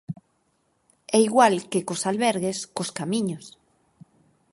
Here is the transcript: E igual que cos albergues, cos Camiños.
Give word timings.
E 1.15 1.17
igual 1.27 1.55
que 1.71 1.85
cos 1.87 2.01
albergues, 2.11 2.57
cos 2.75 2.89
Camiños. 2.97 3.45